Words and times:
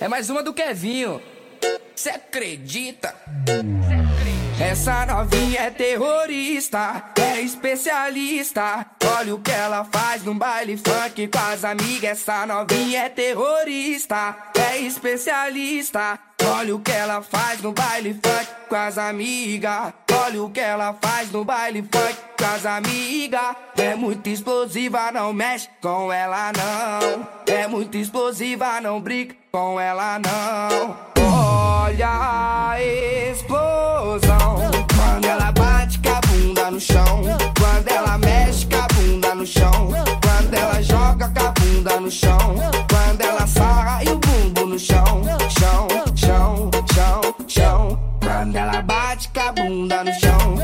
É 0.00 0.06
mais 0.06 0.30
uma 0.30 0.42
do 0.42 0.54
Kevinho. 0.54 1.20
Cê 1.96 2.10
acredita? 2.10 3.12
Essa 4.60 5.04
novinha 5.04 5.62
é 5.62 5.70
terrorista, 5.70 7.12
é 7.18 7.40
especialista. 7.40 8.86
Olha 9.18 9.34
o 9.34 9.40
que 9.40 9.50
ela 9.50 9.84
faz 9.84 10.22
num 10.22 10.38
baile 10.38 10.76
funk 10.76 11.26
com 11.26 11.38
as 11.38 11.64
amigas. 11.64 12.20
Essa 12.20 12.46
novinha 12.46 13.04
é 13.04 13.08
terrorista, 13.08 14.36
é 14.56 14.78
especialista. 14.78 16.18
Olha 16.46 16.76
o 16.76 16.80
que 16.80 16.92
ela 16.92 17.20
faz 17.20 17.60
no 17.62 17.72
baile 17.72 18.14
funk 18.14 18.46
com 18.68 18.76
as 18.76 18.96
amigas. 18.96 20.03
Olha 20.22 20.42
o 20.42 20.50
que 20.50 20.60
ela 20.60 20.94
faz 21.00 21.30
no 21.32 21.44
baile 21.44 21.82
funk 21.82 22.16
com 22.38 22.44
as. 22.44 22.64
É 23.76 23.94
muito 23.94 24.28
explosiva, 24.28 25.10
não 25.12 25.32
mexe 25.32 25.68
com 25.80 26.12
ela 26.12 26.52
não. 26.52 27.28
É 27.46 27.66
muito 27.66 27.96
explosiva, 27.96 28.80
não 28.80 29.00
brinca 29.00 29.34
com 29.50 29.80
ela 29.80 30.18
não. 30.18 30.96
Olha 31.20 32.08
a 32.08 32.80
explosão 32.80 34.70
quando 34.94 35.24
ela 35.24 35.52
bate 35.52 35.98
com 35.98 36.10
a 36.10 36.20
bunda 36.20 36.70
no 36.70 36.80
chão. 36.80 37.22
Quando 37.58 37.88
ela 37.88 38.18
mexe 38.18 38.66
com 38.66 38.76
a 38.76 38.86
bunda 38.94 39.34
no 39.34 39.46
chão. 39.46 39.90
Quando 40.22 40.54
ela 40.54 40.82
joga 40.82 41.28
com 41.28 41.46
a 41.46 41.50
bunda 41.50 42.00
no 42.00 42.10
chão. 42.10 42.56
Quando 42.88 43.20
ela 43.20 43.46
sarra 43.46 44.04
e 44.04 44.08
o 44.08 44.18
bumbo 44.18 44.66
no 44.66 44.78
chão, 44.78 45.22
bate 49.34 49.40
com 49.40 49.40
a 49.40 49.52
bunda 49.52 50.63